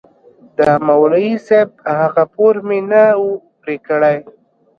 [0.57, 1.69] د مولوي صاحب
[1.99, 3.25] هغه پور مې نه و
[3.61, 4.17] پرې كړى.